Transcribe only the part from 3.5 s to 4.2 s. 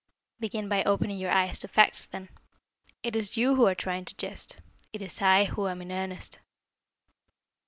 who are trying to